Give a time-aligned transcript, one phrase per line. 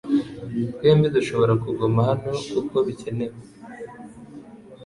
[0.73, 3.37] Twembi dushobora kuguma hano kuko bikenewe